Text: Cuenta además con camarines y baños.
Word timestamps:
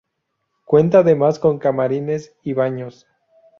Cuenta 0.65 0.97
además 1.01 1.37
con 1.37 1.59
camarines 1.59 2.35
y 2.41 2.53
baños. 2.53 3.05